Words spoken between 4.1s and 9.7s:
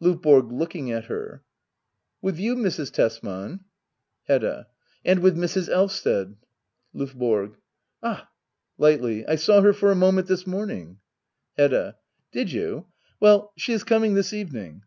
Hedda. And with Mrs. Elvsted. LdVBORO. Ah [Lightly.] I saw